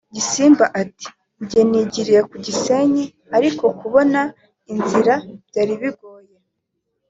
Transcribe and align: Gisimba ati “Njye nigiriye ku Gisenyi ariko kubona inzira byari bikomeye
Gisimba 0.15 0.65
ati 0.81 1.07
“Njye 1.41 1.61
nigiriye 1.69 2.21
ku 2.29 2.35
Gisenyi 2.45 3.05
ariko 3.37 3.63
kubona 3.79 4.21
inzira 4.73 5.13
byari 5.47 5.73
bikomeye 5.81 6.35